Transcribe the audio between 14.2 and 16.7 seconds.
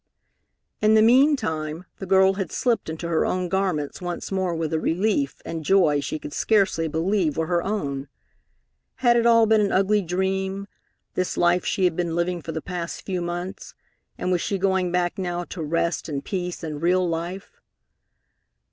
was she going back now to rest and peace